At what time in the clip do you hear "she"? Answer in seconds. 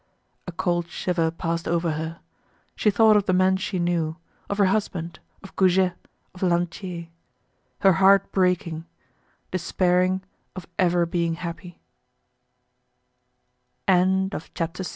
2.75-2.89, 3.57-3.77